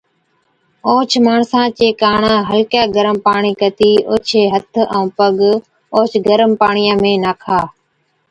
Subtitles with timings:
[0.87, 5.37] اوهچ ماڻسا چي ڪاڻ هلڪَي گرم پاڻِي ڪتِي اوڇي هٿ ائُون پگ
[5.93, 7.59] اوهچ گرم پاڻِيان ۾ ناکا۔